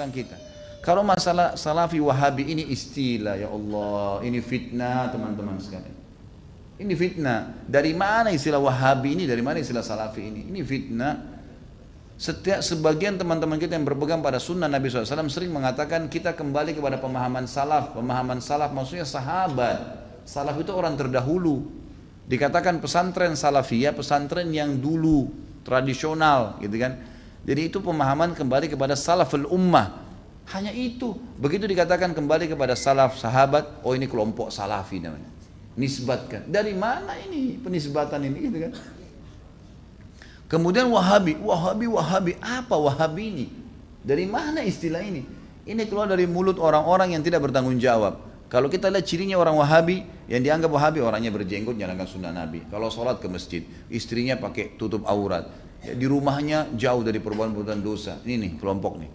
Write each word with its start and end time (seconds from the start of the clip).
menyerang 0.00 0.12
kita. 0.16 0.36
Kalau 0.80 1.04
masalah 1.04 1.60
salafi 1.60 2.00
wahabi 2.00 2.56
ini 2.56 2.72
istilah 2.72 3.36
ya 3.36 3.52
Allah, 3.52 4.24
ini 4.24 4.40
fitnah 4.40 5.12
teman-teman 5.12 5.60
sekalian. 5.60 5.96
Ini 6.80 6.94
fitnah. 6.96 7.68
Dari 7.68 7.92
mana 7.92 8.32
istilah 8.32 8.56
wahabi 8.56 9.12
ini? 9.12 9.28
Dari 9.28 9.44
mana 9.44 9.60
istilah 9.60 9.84
salafi 9.84 10.24
ini? 10.24 10.48
Ini 10.48 10.60
fitnah. 10.64 11.28
Setiap 12.16 12.64
sebagian 12.64 13.20
teman-teman 13.20 13.60
kita 13.60 13.76
yang 13.76 13.84
berpegang 13.84 14.24
pada 14.24 14.40
sunnah 14.40 14.68
Nabi 14.68 14.88
SAW 14.88 15.28
sering 15.28 15.52
mengatakan 15.52 16.08
kita 16.08 16.32
kembali 16.32 16.72
kepada 16.72 16.96
pemahaman 16.96 17.44
salaf. 17.44 17.92
Pemahaman 17.92 18.40
salaf 18.40 18.72
maksudnya 18.72 19.04
sahabat. 19.04 20.00
Salaf 20.24 20.56
itu 20.56 20.72
orang 20.72 20.96
terdahulu. 20.96 21.68
Dikatakan 22.24 22.80
pesantren 22.80 23.36
salafiyah, 23.36 23.92
pesantren 23.92 24.48
yang 24.48 24.80
dulu 24.80 25.28
tradisional, 25.60 26.56
gitu 26.64 26.80
kan? 26.80 27.09
Jadi 27.50 27.66
itu 27.66 27.82
pemahaman 27.82 28.30
kembali 28.30 28.70
kepada 28.70 28.94
salaful 28.94 29.50
ummah. 29.50 30.06
Hanya 30.54 30.70
itu. 30.70 31.18
Begitu 31.34 31.66
dikatakan 31.66 32.14
kembali 32.14 32.46
kepada 32.46 32.78
salaf 32.78 33.18
sahabat, 33.18 33.82
oh 33.82 33.90
ini 33.90 34.06
kelompok 34.06 34.54
salafi 34.54 35.02
namanya. 35.02 35.26
Nisbatkan. 35.74 36.46
Dari 36.46 36.78
mana 36.78 37.18
ini 37.18 37.58
penisbatan 37.58 38.22
ini 38.22 38.38
gitu 38.46 38.58
kan? 38.70 38.72
Kemudian 40.46 40.86
Wahabi, 40.94 41.42
Wahabi, 41.42 41.86
Wahabi. 41.90 42.32
Apa 42.38 42.78
Wahabi 42.78 43.22
ini? 43.34 43.46
Dari 44.06 44.30
mana 44.30 44.62
istilah 44.62 45.02
ini? 45.02 45.26
Ini 45.66 45.90
keluar 45.90 46.06
dari 46.06 46.30
mulut 46.30 46.58
orang-orang 46.62 47.18
yang 47.18 47.22
tidak 47.26 47.50
bertanggung 47.50 47.82
jawab. 47.82 48.30
Kalau 48.50 48.70
kita 48.70 48.90
lihat 48.94 49.06
cirinya 49.06 49.38
orang 49.38 49.58
Wahabi, 49.58 50.06
yang 50.30 50.42
dianggap 50.42 50.70
Wahabi 50.70 51.02
orangnya 51.02 51.34
berjenggot 51.34 51.74
jalankan 51.74 52.06
sunnah 52.06 52.30
Nabi. 52.30 52.62
Kalau 52.70 52.90
sholat 52.90 53.18
ke 53.18 53.26
masjid, 53.26 53.62
istrinya 53.90 54.38
pakai 54.38 54.78
tutup 54.78 55.02
aurat. 55.06 55.50
Ya, 55.80 55.96
di 55.96 56.04
rumahnya 56.04 56.68
jauh 56.76 57.00
dari 57.00 57.18
perbuatan-perbuatan 57.20 57.80
dosa. 57.80 58.20
Ini 58.24 58.36
nih 58.36 58.52
kelompok 58.60 59.00
nih. 59.00 59.10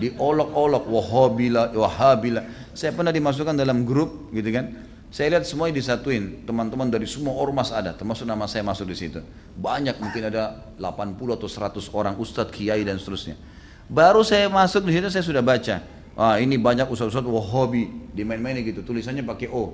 Diolok-olok 0.00 0.84
Wahabila, 0.88 1.70
Wahabila. 1.76 2.42
Saya 2.72 2.96
pernah 2.96 3.12
dimasukkan 3.12 3.54
dalam 3.54 3.84
grup 3.84 4.32
gitu 4.32 4.48
kan. 4.50 4.88
Saya 5.10 5.36
lihat 5.36 5.42
semuanya 5.42 5.74
disatuin, 5.74 6.46
teman-teman 6.46 6.86
dari 6.86 7.02
semua 7.02 7.34
ormas 7.34 7.74
ada, 7.74 7.90
termasuk 7.90 8.30
nama 8.30 8.46
saya 8.46 8.62
masuk 8.62 8.86
di 8.86 8.94
situ. 8.94 9.18
Banyak 9.58 9.98
mungkin 9.98 10.30
ada 10.30 10.70
80 10.78 11.34
atau 11.34 11.50
100 11.50 11.98
orang 11.98 12.14
ustadz, 12.14 12.54
kiai 12.54 12.86
dan 12.86 12.94
seterusnya. 12.94 13.34
Baru 13.90 14.22
saya 14.22 14.46
masuk 14.46 14.86
di 14.86 14.94
situ 14.94 15.10
saya 15.10 15.26
sudah 15.26 15.42
baca 15.42 15.82
Ah 16.20 16.36
ini 16.36 16.58
banyak 16.58 16.84
ustaz-ustaz 16.90 17.24
Wahabi 17.24 18.12
dimain-mainin 18.12 18.60
gitu. 18.66 18.84
Tulisannya 18.84 19.24
pakai 19.24 19.48
O. 19.48 19.72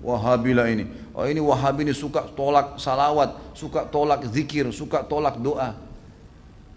Wahabi 0.00 0.56
lah 0.56 0.66
ini. 0.70 0.86
Oh 1.12 1.26
ini 1.26 1.42
Wahabi 1.42 1.84
ini 1.84 1.94
suka 1.94 2.24
tolak 2.32 2.80
salawat, 2.80 3.52
suka 3.52 3.84
tolak 3.90 4.24
zikir, 4.30 4.70
suka 4.72 5.04
tolak 5.04 5.36
doa. 5.42 5.76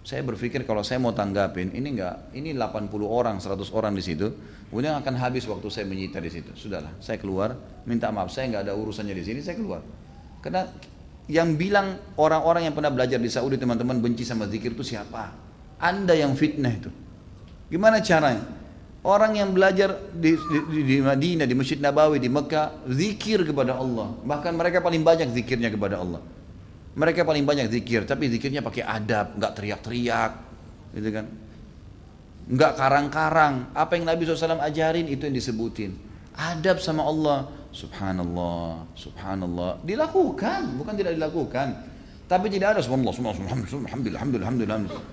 Saya 0.04 0.20
berpikir 0.20 0.68
kalau 0.68 0.84
saya 0.84 1.00
mau 1.00 1.16
tanggapin, 1.16 1.72
ini 1.72 1.96
enggak, 1.96 2.36
ini 2.36 2.52
80 2.52 2.92
orang, 3.08 3.40
100 3.40 3.72
orang 3.72 3.96
di 3.96 4.04
situ, 4.04 4.36
kemudian 4.68 5.00
akan 5.00 5.16
habis 5.16 5.48
waktu 5.48 5.64
saya 5.72 5.88
menyita 5.88 6.20
di 6.20 6.28
situ. 6.28 6.52
Sudahlah, 6.60 6.92
saya 7.00 7.16
keluar, 7.16 7.56
minta 7.88 8.12
maaf, 8.12 8.28
saya 8.28 8.52
enggak 8.52 8.68
ada 8.68 8.76
urusannya 8.76 9.16
di 9.16 9.24
sini, 9.24 9.40
saya 9.40 9.56
keluar. 9.56 9.80
Karena 10.44 10.68
yang 11.32 11.56
bilang 11.56 12.20
orang-orang 12.20 12.68
yang 12.68 12.76
pernah 12.76 12.92
belajar 12.92 13.16
di 13.16 13.32
Saudi 13.32 13.56
teman-teman 13.56 14.04
benci 14.04 14.28
sama 14.28 14.44
zikir 14.52 14.76
itu 14.76 14.84
siapa? 14.84 15.32
Anda 15.80 16.20
yang 16.20 16.36
fitnah 16.36 16.74
itu. 16.76 16.92
Gimana 17.72 18.04
caranya? 18.04 18.44
Orang 19.04 19.36
yang 19.36 19.52
belajar 19.52 20.00
di, 20.16 20.32
di, 20.72 20.80
di 20.88 20.98
Madinah, 21.04 21.44
di 21.44 21.52
Masjid 21.52 21.76
Nabawi, 21.76 22.24
di 22.24 22.32
Mekah, 22.32 22.88
zikir 22.88 23.44
kepada 23.44 23.76
Allah. 23.76 24.16
Bahkan 24.24 24.56
mereka 24.56 24.80
paling 24.80 25.04
banyak 25.04 25.28
zikirnya 25.36 25.68
kepada 25.68 26.00
Allah. 26.00 26.24
Mereka 26.96 27.28
paling 27.28 27.44
banyak 27.44 27.68
zikir, 27.68 28.08
tapi 28.08 28.32
zikirnya 28.32 28.64
pakai 28.64 28.80
adab, 28.88 29.36
nggak 29.36 29.52
teriak-teriak, 29.60 30.32
gitu 30.96 31.10
kan? 31.20 31.26
Nggak 32.48 32.72
karang-karang. 32.80 33.54
Apa 33.76 34.00
yang 34.00 34.08
Nabi 34.08 34.24
SAW 34.24 34.64
ajarin 34.64 35.12
itu 35.12 35.28
yang 35.28 35.36
disebutin. 35.36 36.00
Adab 36.40 36.80
sama 36.80 37.04
Allah, 37.04 37.52
subhanallah, 37.76 38.88
subhanallah. 38.96 39.84
Dilakukan, 39.84 40.80
bukan 40.80 40.94
tidak 40.96 41.20
dilakukan. 41.20 41.76
Tapi 42.32 42.48
tidak 42.48 42.78
ada 42.78 42.80
subhanallah, 42.80 43.12
subhanallah, 43.12 43.68
alhamdulillah, 43.84 44.20
alhamdulillah, 44.24 44.48
alhamdulillah. 44.48 45.04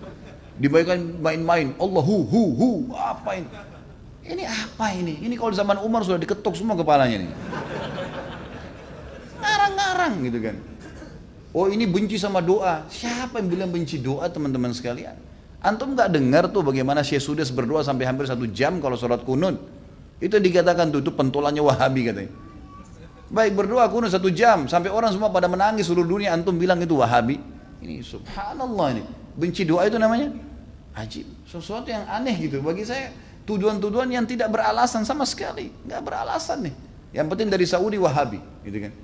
Dibayangkan 0.62 1.00
main-main, 1.18 1.74
Allah 1.74 2.02
hu 2.06 2.22
hu 2.22 2.42
hu, 2.54 2.70
apa 2.94 3.34
ini? 3.34 3.50
Ini 4.20 4.44
apa 4.44 4.92
ini? 4.92 5.16
Ini 5.24 5.34
kalau 5.40 5.52
zaman 5.56 5.80
Umar 5.80 6.04
sudah 6.04 6.20
diketuk 6.20 6.52
semua 6.52 6.76
kepalanya 6.76 7.24
nih. 7.24 7.32
Ngarang-ngarang 9.40 10.14
gitu 10.28 10.38
kan. 10.44 10.56
Oh 11.50 11.66
ini 11.66 11.88
benci 11.88 12.20
sama 12.20 12.44
doa. 12.44 12.86
Siapa 12.86 13.40
yang 13.40 13.48
bilang 13.48 13.70
benci 13.72 13.98
doa 13.98 14.28
teman-teman 14.28 14.70
sekalian? 14.70 15.16
Antum 15.60 15.92
nggak 15.92 16.08
dengar 16.12 16.44
tuh 16.48 16.64
bagaimana 16.64 17.04
Syekh 17.04 17.20
Sudes 17.20 17.52
berdoa 17.52 17.84
sampai 17.84 18.08
hampir 18.08 18.24
satu 18.28 18.48
jam 18.48 18.78
kalau 18.78 18.96
sholat 18.96 19.24
kunut. 19.24 19.60
Itu 20.20 20.36
dikatakan 20.36 20.92
tuh 20.92 21.00
itu 21.00 21.12
pentolannya 21.12 21.64
Wahabi 21.64 22.00
katanya. 22.12 22.32
Baik 23.32 23.56
berdoa 23.56 23.88
kunut 23.88 24.12
satu 24.12 24.28
jam 24.28 24.68
sampai 24.68 24.92
orang 24.92 25.16
semua 25.16 25.32
pada 25.32 25.48
menangis 25.48 25.88
seluruh 25.88 26.06
dunia 26.06 26.36
antum 26.36 26.54
bilang 26.54 26.80
itu 26.80 26.96
Wahabi. 26.96 27.40
Ini 27.80 28.04
subhanallah 28.04 28.86
ini. 28.94 29.02
Benci 29.34 29.64
doa 29.64 29.88
itu 29.88 29.96
namanya 29.96 30.32
ajib. 30.96 31.26
Sesuatu 31.48 31.88
yang 31.88 32.04
aneh 32.06 32.36
gitu 32.36 32.60
bagi 32.60 32.84
saya 32.84 33.10
tuduhan-tuduhan 33.50 34.06
yang 34.06 34.22
tidak 34.30 34.46
beralasan 34.54 35.02
sama 35.02 35.26
sekali, 35.26 35.74
nggak 35.82 35.98
beralasan 36.06 36.70
nih. 36.70 36.74
Yang 37.10 37.26
penting 37.34 37.48
dari 37.50 37.66
Saudi 37.66 37.98
Wahabi, 37.98 38.38
gitu 38.62 38.78
kan. 38.86 38.94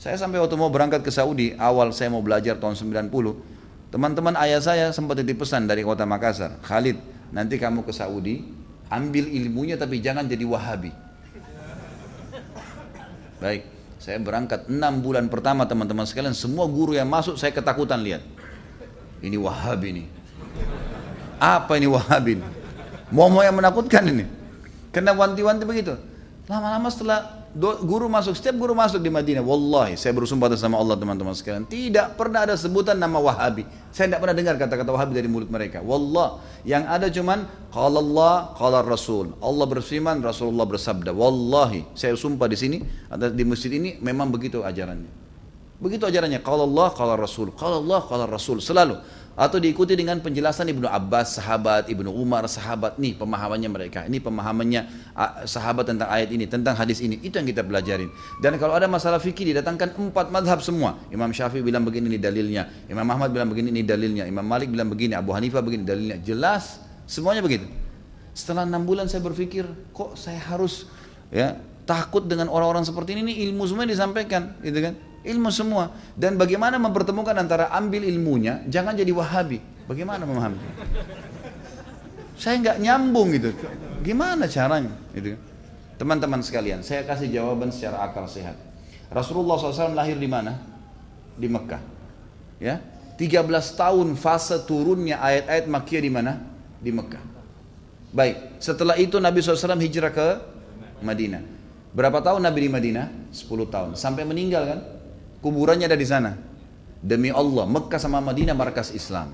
Saya 0.00 0.16
sampai 0.16 0.40
waktu 0.40 0.56
mau 0.56 0.72
berangkat 0.72 1.04
ke 1.04 1.12
Saudi, 1.12 1.52
awal 1.60 1.92
saya 1.92 2.08
mau 2.08 2.24
belajar 2.24 2.56
tahun 2.56 2.72
90, 2.72 3.12
teman-teman 3.92 4.32
ayah 4.40 4.60
saya 4.64 4.86
sempat 4.96 5.20
titip 5.20 5.44
pesan 5.44 5.68
dari 5.68 5.84
kota 5.84 6.08
Makassar, 6.08 6.56
Khalid, 6.64 6.96
nanti 7.28 7.60
kamu 7.60 7.84
ke 7.84 7.92
Saudi, 7.92 8.48
ambil 8.88 9.28
ilmunya 9.28 9.76
tapi 9.76 10.00
jangan 10.00 10.24
jadi 10.24 10.44
Wahabi. 10.48 10.92
Baik, 13.36 13.68
saya 14.00 14.16
berangkat 14.16 14.72
enam 14.72 15.04
bulan 15.04 15.28
pertama 15.28 15.68
teman-teman 15.68 16.08
sekalian, 16.08 16.32
semua 16.32 16.64
guru 16.64 16.96
yang 16.96 17.12
masuk 17.12 17.36
saya 17.36 17.52
ketakutan 17.52 18.00
lihat. 18.00 18.24
Ini 19.20 19.36
Wahabi 19.36 20.00
nih. 20.00 20.06
Apa 21.36 21.76
ini 21.76 21.84
Wahabi 21.92 22.40
nih? 22.40 22.48
Mau-mau 23.14 23.42
yang 23.42 23.54
menakutkan 23.54 24.02
ini. 24.06 24.26
Kena 24.90 25.14
wanti-wanti 25.14 25.62
begitu. 25.68 25.94
Lama-lama 26.46 26.86
setelah 26.90 27.46
guru 27.58 28.06
masuk, 28.06 28.38
setiap 28.38 28.54
guru 28.54 28.70
masuk 28.76 29.02
di 29.02 29.10
Madinah, 29.10 29.42
wallahi 29.42 29.98
saya 29.98 30.12
bersumpah 30.14 30.46
atas 30.52 30.62
sama 30.62 30.78
Allah 30.78 30.94
teman-teman 30.94 31.34
sekalian, 31.34 31.66
tidak 31.66 32.14
pernah 32.14 32.46
ada 32.46 32.54
sebutan 32.54 32.94
nama 33.00 33.18
Wahabi. 33.18 33.66
Saya 33.90 34.12
tidak 34.12 34.20
pernah 34.22 34.36
dengar 34.36 34.54
kata-kata 34.60 34.90
Wahabi 34.94 35.12
dari 35.16 35.26
mulut 35.26 35.50
mereka. 35.50 35.82
Wallah, 35.82 36.38
yang 36.62 36.86
ada 36.86 37.10
cuman 37.10 37.48
qala 37.72 37.98
Allah, 37.98 38.54
qala 38.54 38.84
Rasul. 38.86 39.34
Allah 39.42 39.66
berfirman, 39.66 40.22
Rasulullah 40.22 40.68
bersabda. 40.68 41.10
Wallahi, 41.10 41.96
saya 41.98 42.14
sumpah 42.14 42.46
di 42.46 42.56
sini 42.60 42.78
di 43.10 43.44
masjid 43.48 43.72
ini 43.74 43.98
memang 43.98 44.30
begitu 44.30 44.62
ajarannya. 44.62 45.10
Begitu 45.82 46.06
ajarannya, 46.06 46.40
qala 46.46 46.62
Allah, 46.62 46.88
qala 46.94 47.18
Rasul. 47.18 47.50
Qala 47.56 47.82
Allah, 47.82 48.00
qala 48.06 48.24
Rasul. 48.30 48.62
Selalu 48.62 49.02
atau 49.36 49.60
diikuti 49.60 49.92
dengan 49.92 50.16
penjelasan 50.24 50.72
Ibnu 50.72 50.88
Abbas, 50.88 51.36
sahabat, 51.36 51.92
Ibnu 51.92 52.08
Umar, 52.08 52.48
sahabat. 52.48 52.96
Nih 52.96 53.12
pemahamannya 53.20 53.68
mereka. 53.68 54.08
Ini 54.08 54.16
pemahamannya 54.24 55.12
sahabat 55.44 55.92
tentang 55.92 56.08
ayat 56.08 56.32
ini, 56.32 56.48
tentang 56.48 56.72
hadis 56.72 57.04
ini. 57.04 57.20
Itu 57.20 57.36
yang 57.36 57.44
kita 57.44 57.60
pelajarin. 57.60 58.08
Dan 58.40 58.56
kalau 58.56 58.72
ada 58.72 58.88
masalah 58.88 59.20
fikih 59.20 59.52
didatangkan 59.52 59.92
empat 59.92 60.32
madhab 60.32 60.64
semua. 60.64 60.96
Imam 61.12 61.28
Syafi'i 61.28 61.60
bilang 61.60 61.84
begini 61.84 62.16
ini 62.16 62.18
dalilnya. 62.18 62.64
Imam 62.88 63.04
Ahmad 63.12 63.28
bilang 63.28 63.52
begini 63.52 63.68
ini 63.76 63.84
dalilnya. 63.84 64.24
Imam 64.24 64.42
Malik 64.42 64.72
bilang 64.72 64.88
begini. 64.88 65.12
Abu 65.12 65.36
Hanifah 65.36 65.60
begini 65.60 65.84
dalilnya. 65.84 66.16
Jelas. 66.24 66.80
Semuanya 67.04 67.44
begitu. 67.44 67.68
Setelah 68.32 68.64
enam 68.64 68.88
bulan 68.88 69.04
saya 69.04 69.20
berpikir, 69.20 69.68
kok 69.92 70.16
saya 70.16 70.40
harus 70.48 70.88
ya 71.28 71.60
takut 71.84 72.24
dengan 72.24 72.48
orang-orang 72.48 72.88
seperti 72.88 73.16
ini. 73.16 73.32
Ini 73.32 73.52
ilmu 73.52 73.68
semua 73.68 73.84
disampaikan, 73.84 74.56
gitu 74.64 74.80
kan? 74.80 74.96
Ilmu 75.26 75.50
semua. 75.50 75.90
Dan 76.14 76.38
bagaimana 76.38 76.78
mempertemukan 76.78 77.34
antara 77.34 77.68
ambil 77.74 78.06
ilmunya, 78.06 78.62
jangan 78.70 78.94
jadi 78.94 79.10
wahabi. 79.10 79.58
Bagaimana 79.90 80.22
memahami? 80.22 80.58
Saya 82.38 82.60
nggak 82.62 82.78
nyambung 82.78 83.32
gitu. 83.34 83.50
Gimana 84.06 84.46
caranya? 84.46 84.92
Gitu. 85.10 85.34
Teman-teman 85.96 86.44
sekalian, 86.44 86.84
saya 86.84 87.02
kasih 87.08 87.32
jawaban 87.32 87.72
secara 87.72 88.04
akal 88.04 88.28
sehat. 88.28 88.54
Rasulullah 89.08 89.56
SAW 89.56 89.96
lahir 89.96 90.20
di 90.20 90.28
mana? 90.28 90.60
Di 91.34 91.48
Mekah. 91.48 91.80
Ya, 92.60 92.80
13 93.16 93.48
tahun 93.76 94.12
fase 94.16 94.60
turunnya 94.68 95.20
ayat-ayat 95.20 95.64
Makkiyah 95.68 96.02
di 96.04 96.12
mana? 96.12 96.32
Di 96.80 96.92
Mekah. 96.92 97.24
Baik, 98.12 98.60
setelah 98.60 98.96
itu 99.00 99.16
Nabi 99.16 99.40
SAW 99.40 99.80
hijrah 99.80 100.12
ke 100.12 100.28
Madinah. 101.00 101.40
Berapa 101.96 102.20
tahun 102.20 102.44
Nabi 102.44 102.68
di 102.68 102.70
Madinah? 102.72 103.32
10 103.32 103.72
tahun. 103.72 103.90
Sampai 103.96 104.28
meninggal 104.28 104.68
kan? 104.68 104.80
Kuburannya 105.40 105.86
ada 105.88 105.98
di 105.98 106.06
sana. 106.06 106.34
Demi 107.00 107.30
Allah, 107.30 107.64
Mekah 107.68 108.00
sama 108.00 108.18
Madinah 108.24 108.56
markas 108.56 108.90
Islam. 108.90 109.30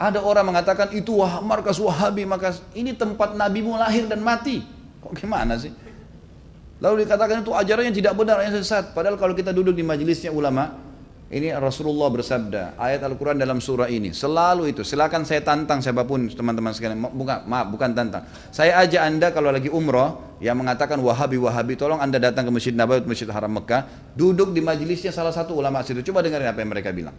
Ada 0.00 0.24
orang 0.24 0.48
mengatakan 0.48 0.88
itu 0.96 1.20
wah, 1.20 1.44
markas 1.44 1.76
Wahabi, 1.76 2.24
markas 2.24 2.64
ini 2.72 2.96
tempat 2.96 3.36
nabimu 3.36 3.76
lahir 3.76 4.08
dan 4.08 4.24
mati. 4.24 4.64
Kok 5.04 5.12
gimana 5.12 5.60
sih? 5.60 5.70
Lalu 6.80 7.04
dikatakan 7.04 7.44
itu 7.44 7.52
ajarannya 7.52 7.92
tidak 7.92 8.16
benar, 8.16 8.40
yang 8.40 8.56
sesat. 8.56 8.96
Padahal 8.96 9.20
kalau 9.20 9.36
kita 9.36 9.52
duduk 9.52 9.76
di 9.76 9.84
majelisnya 9.84 10.32
ulama, 10.32 10.72
Ini 11.30 11.54
Rasulullah 11.62 12.10
bersabda, 12.10 12.74
ayat 12.74 13.06
Al-Quran 13.06 13.38
dalam 13.38 13.62
surah 13.62 13.86
ini. 13.86 14.10
Selalu 14.10 14.74
itu, 14.74 14.82
silakan 14.82 15.22
saya 15.22 15.38
tantang 15.46 15.78
siapa 15.78 16.02
pun 16.02 16.26
teman-teman 16.26 16.74
sekalian. 16.74 16.98
Bukan, 17.06 17.46
maaf, 17.46 17.70
bukan 17.70 17.94
tantang. 17.94 18.26
Saya 18.50 18.82
ajak 18.82 18.98
anda 18.98 19.30
kalau 19.30 19.54
lagi 19.54 19.70
umroh, 19.70 20.34
yang 20.42 20.58
mengatakan 20.58 20.98
wahabi-wahabi, 20.98 21.78
tolong 21.78 22.02
anda 22.02 22.18
datang 22.18 22.50
ke 22.50 22.50
Masjid 22.50 22.74
Nabawi, 22.74 23.06
Masjid 23.06 23.30
Haram 23.30 23.46
Mekah, 23.46 23.86
duduk 24.18 24.50
di 24.50 24.58
majelisnya 24.58 25.14
salah 25.14 25.30
satu 25.30 25.54
ulama 25.54 25.86
situ. 25.86 26.02
Coba 26.02 26.18
dengarin 26.18 26.50
apa 26.50 26.66
yang 26.66 26.70
mereka 26.74 26.90
bilang. 26.90 27.14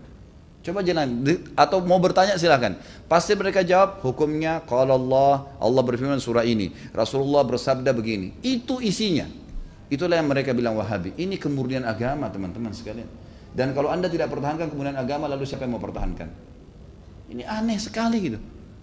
Coba 0.60 0.84
jalan 0.84 1.24
atau 1.56 1.80
mau 1.80 1.98
bertanya 2.04 2.36
silakan. 2.36 2.84
Pasti 3.08 3.32
mereka 3.40 3.64
jawab 3.64 4.04
hukumnya 4.04 4.60
kalau 4.68 5.00
Allah 5.00 5.56
Allah 5.58 5.82
berfirman 5.88 6.20
surah 6.20 6.44
ini. 6.44 6.76
Rasulullah 6.92 7.48
bersabda 7.48 7.96
begini. 7.96 8.36
Itu 8.44 8.84
isinya. 8.84 9.26
Itulah 9.88 10.20
yang 10.20 10.28
mereka 10.28 10.52
bilang 10.52 10.76
Wahabi. 10.76 11.16
Ini 11.16 11.40
kemurnian 11.40 11.88
agama 11.88 12.30
teman-teman 12.30 12.76
sekalian. 12.76 13.21
Dan 13.52 13.76
kalau 13.76 13.92
anda 13.92 14.08
tidak 14.08 14.32
pertahankan 14.32 14.72
kemudian 14.72 14.96
agama, 14.96 15.28
lalu 15.28 15.44
siapa 15.44 15.68
yang 15.68 15.76
mau 15.76 15.84
pertahankan? 15.84 16.32
Ini 17.32 17.44
aneh 17.48 17.80
sekali 17.80 18.18
gitu. 18.20 18.40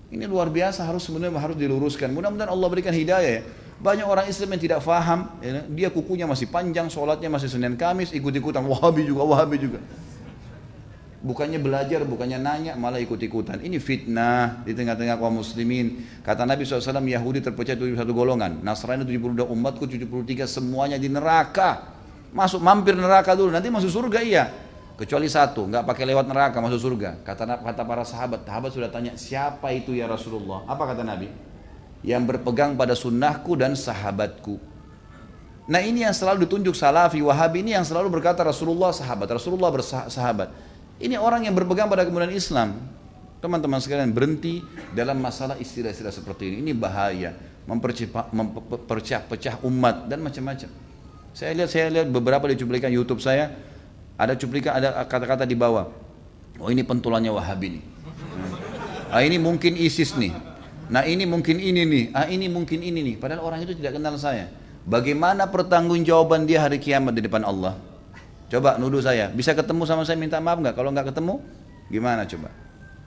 Ini 0.08 0.24
luar 0.24 0.48
biasa 0.48 0.88
harus 0.88 1.04
sebenarnya 1.04 1.36
harus 1.36 1.56
diluruskan. 1.56 2.08
Mudah-mudahan 2.12 2.48
Allah 2.48 2.68
berikan 2.72 2.92
hidayah 2.92 3.32
ya. 3.40 3.42
Banyak 3.78 4.06
orang 4.08 4.26
Islam 4.26 4.58
yang 4.58 4.62
tidak 4.64 4.80
faham, 4.82 5.38
ya, 5.38 5.62
dia 5.70 5.88
kukunya 5.94 6.26
masih 6.26 6.50
panjang, 6.50 6.90
sholatnya 6.90 7.30
masih 7.30 7.46
Senin 7.46 7.78
Kamis, 7.78 8.10
ikut-ikutan 8.10 8.64
Wahabi 8.66 9.06
juga, 9.06 9.22
Wahabi 9.22 9.56
juga. 9.62 9.78
Bukannya 11.18 11.62
belajar, 11.62 12.02
bukannya 12.02 12.42
nanya, 12.42 12.72
malah 12.74 12.98
ikut-ikutan. 12.98 13.58
Ini 13.62 13.78
fitnah 13.78 14.66
di 14.66 14.74
tengah-tengah 14.74 15.18
kaum 15.18 15.42
muslimin. 15.42 16.06
Kata 16.22 16.46
Nabi 16.46 16.62
SAW, 16.66 17.06
Yahudi 17.06 17.42
terpecah 17.42 17.74
71 17.74 18.06
golongan. 18.14 18.62
Nasrani 18.62 19.06
72 19.06 19.46
umatku 19.46 19.86
73 19.86 20.46
semuanya 20.46 20.98
di 20.98 21.10
neraka. 21.10 21.97
Masuk 22.28 22.60
mampir 22.60 22.92
neraka 22.92 23.32
dulu, 23.32 23.48
nanti 23.48 23.72
masuk 23.72 23.88
surga 23.88 24.20
iya. 24.20 24.44
Kecuali 24.98 25.30
satu, 25.30 25.70
nggak 25.70 25.86
pakai 25.86 26.04
lewat 26.10 26.26
neraka 26.26 26.58
masuk 26.58 26.90
surga. 26.90 27.22
Kata 27.22 27.62
kata 27.62 27.82
para 27.86 28.02
sahabat, 28.02 28.42
sahabat 28.42 28.70
sudah 28.74 28.90
tanya 28.90 29.14
siapa 29.14 29.70
itu 29.70 29.94
ya 29.94 30.10
Rasulullah? 30.10 30.66
Apa 30.66 30.90
kata 30.90 31.06
Nabi? 31.06 31.30
Yang 32.02 32.22
berpegang 32.34 32.74
pada 32.74 32.98
sunnahku 32.98 33.54
dan 33.54 33.78
sahabatku. 33.78 34.58
Nah 35.70 35.84
ini 35.84 36.02
yang 36.02 36.10
selalu 36.16 36.48
ditunjuk 36.48 36.74
salafi 36.74 37.22
wahabi 37.22 37.62
ini 37.62 37.78
yang 37.78 37.86
selalu 37.86 38.10
berkata 38.10 38.42
Rasulullah 38.42 38.90
sahabat, 38.90 39.30
Rasulullah 39.38 39.70
bersahabat. 39.70 40.50
Ini 40.98 41.14
orang 41.14 41.46
yang 41.46 41.54
berpegang 41.54 41.86
pada 41.86 42.02
kemudian 42.02 42.34
Islam. 42.34 42.74
Teman-teman 43.38 43.78
sekalian 43.78 44.10
berhenti 44.10 44.66
dalam 44.90 45.22
masalah 45.22 45.54
istilah-istilah 45.62 46.10
seperti 46.10 46.50
ini. 46.50 46.66
Ini 46.66 46.72
bahaya, 46.74 47.38
memperpecah 47.70 49.62
umat 49.62 50.10
dan 50.10 50.26
macam-macam. 50.26 50.87
Saya 51.38 51.54
lihat 51.54 51.70
saya 51.70 51.86
lihat 51.86 52.10
beberapa 52.10 52.50
di 52.50 52.58
cuplikan 52.58 52.90
YouTube 52.90 53.22
saya 53.22 53.54
ada 54.18 54.34
cuplikan 54.34 54.74
ada 54.74 55.06
kata-kata 55.06 55.46
di 55.46 55.54
bawah. 55.54 55.86
Oh 56.58 56.66
ini 56.66 56.82
pentulannya 56.82 57.30
Wahabi 57.30 57.78
nih. 57.78 57.84
Ah 59.06 59.22
ini 59.22 59.38
mungkin 59.38 59.78
ISIS 59.78 60.18
nih. 60.18 60.34
Nah 60.90 61.06
ini 61.06 61.30
mungkin 61.30 61.62
ini 61.62 61.86
nih. 61.86 62.04
Ah 62.10 62.26
ini 62.26 62.50
mungkin 62.50 62.82
ini 62.82 63.06
nih. 63.06 63.14
Padahal 63.22 63.46
orang 63.46 63.62
itu 63.62 63.78
tidak 63.78 64.02
kenal 64.02 64.18
saya. 64.18 64.50
Bagaimana 64.82 65.46
pertanggungjawaban 65.46 66.42
dia 66.42 66.58
hari 66.58 66.82
kiamat 66.82 67.14
di 67.14 67.22
depan 67.22 67.46
Allah? 67.46 67.78
Coba 68.50 68.74
nuduh 68.74 68.98
saya. 68.98 69.30
Bisa 69.30 69.54
ketemu 69.54 69.86
sama 69.86 70.02
saya 70.02 70.18
minta 70.18 70.42
maaf 70.42 70.58
nggak? 70.58 70.74
Kalau 70.74 70.90
nggak 70.90 71.14
ketemu, 71.14 71.38
gimana 71.86 72.26
coba? 72.26 72.50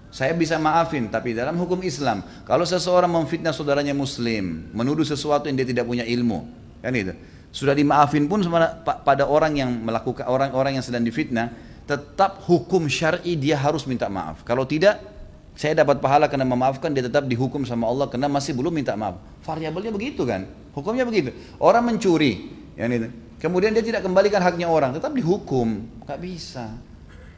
Saya 0.07 0.31
bisa 0.39 0.55
maafin, 0.55 1.11
tapi 1.11 1.35
dalam 1.35 1.59
hukum 1.59 1.83
Islam, 1.83 2.23
kalau 2.47 2.63
seseorang 2.63 3.11
memfitnah 3.11 3.51
saudaranya 3.51 3.91
Muslim, 3.91 4.71
menuduh 4.71 5.03
sesuatu 5.03 5.51
yang 5.51 5.59
dia 5.59 5.67
tidak 5.67 5.83
punya 5.83 6.07
ilmu, 6.07 6.47
kan 6.79 6.95
itu 6.95 7.15
sudah 7.51 7.75
dimaafin 7.75 8.31
pun 8.31 8.39
pada 8.83 9.27
orang 9.27 9.59
yang 9.59 9.71
melakukan 9.83 10.23
orang-orang 10.25 10.79
yang 10.79 10.85
sedang 10.85 11.03
difitnah, 11.03 11.51
tetap 11.83 12.39
hukum 12.47 12.87
syar'i 12.87 13.35
dia 13.35 13.59
harus 13.59 13.83
minta 13.83 14.07
maaf. 14.07 14.47
Kalau 14.47 14.63
tidak, 14.63 15.03
saya 15.51 15.75
dapat 15.75 15.99
pahala 15.99 16.31
karena 16.31 16.47
memaafkan 16.47 16.95
dia 16.95 17.03
tetap 17.03 17.27
dihukum 17.27 17.67
sama 17.67 17.91
Allah 17.91 18.07
karena 18.07 18.31
masih 18.31 18.55
belum 18.55 18.71
minta 18.71 18.95
maaf. 18.95 19.19
Variabelnya 19.43 19.91
begitu 19.91 20.23
kan? 20.23 20.47
Hukumnya 20.71 21.03
begitu. 21.03 21.35
Orang 21.59 21.91
mencuri, 21.91 22.47
yang 22.79 22.87
itu. 22.87 23.11
Kemudian 23.41 23.75
dia 23.75 23.83
tidak 23.83 24.07
kembalikan 24.07 24.39
haknya 24.39 24.71
orang, 24.71 24.95
tetap 24.95 25.11
dihukum. 25.11 25.83
Gak 26.07 26.21
bisa. 26.23 26.71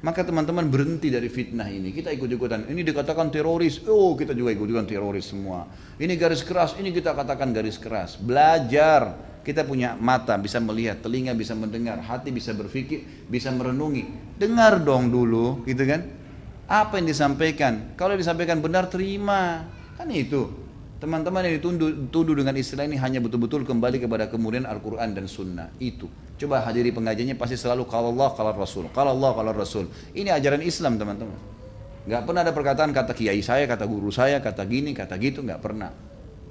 Maka 0.04 0.20
teman-teman 0.28 0.68
berhenti 0.68 1.08
dari 1.08 1.32
fitnah 1.32 1.72
ini. 1.72 1.96
Kita 1.96 2.12
ikut-ikutan. 2.12 2.68
Ini 2.68 2.84
dikatakan 2.84 3.32
teroris. 3.32 3.80
Oh, 3.88 4.20
kita 4.20 4.36
juga 4.36 4.52
ikut-ikutan 4.52 4.84
teroris 4.84 5.32
semua. 5.32 5.64
Ini 5.96 6.20
garis 6.20 6.44
keras. 6.44 6.76
Ini 6.76 6.92
kita 6.92 7.16
katakan 7.16 7.56
garis 7.56 7.80
keras. 7.80 8.20
Belajar. 8.20 9.33
Kita 9.44 9.68
punya 9.68 10.00
mata 10.00 10.40
bisa 10.40 10.64
melihat, 10.64 11.04
telinga 11.04 11.36
bisa 11.36 11.52
mendengar, 11.52 12.00
hati 12.00 12.32
bisa 12.32 12.56
berpikir, 12.56 13.28
bisa 13.28 13.52
merenungi. 13.52 14.36
Dengar 14.40 14.80
dong 14.80 15.12
dulu, 15.12 15.68
gitu 15.68 15.84
kan? 15.84 16.08
Apa 16.64 17.04
yang 17.04 17.12
disampaikan? 17.12 17.92
Kalau 18.00 18.16
disampaikan 18.16 18.64
benar, 18.64 18.88
terima. 18.88 19.68
Kan 20.00 20.08
itu. 20.16 20.48
Teman-teman 21.04 21.44
yang 21.44 21.60
dituduh 21.60 22.32
dengan 22.32 22.56
istilah 22.56 22.88
ini 22.88 22.96
hanya 22.96 23.20
betul-betul 23.20 23.68
kembali 23.68 24.00
kepada 24.00 24.32
kemudian 24.32 24.64
Al-Quran 24.64 25.12
dan 25.12 25.28
Sunnah. 25.28 25.76
Itu. 25.76 26.08
Coba 26.40 26.64
hadiri 26.64 26.96
pengajiannya 26.96 27.36
pasti 27.36 27.60
selalu 27.60 27.84
kalau 27.92 28.16
Allah, 28.16 28.32
kalau 28.32 28.56
Rasul. 28.56 28.88
Kalau 28.96 29.12
Allah, 29.12 29.36
kalau 29.36 29.52
Rasul. 29.52 29.92
Ini 30.16 30.32
ajaran 30.32 30.64
Islam 30.64 30.96
teman-teman. 30.96 31.36
Gak 32.08 32.24
pernah 32.24 32.48
ada 32.48 32.56
perkataan 32.56 32.96
kata 32.96 33.12
kiai 33.12 33.44
saya, 33.44 33.68
kata 33.68 33.84
guru 33.84 34.08
saya, 34.08 34.40
kata 34.40 34.64
gini, 34.64 34.96
kata 34.96 35.20
gitu. 35.20 35.44
Gak 35.44 35.60
pernah. 35.60 35.92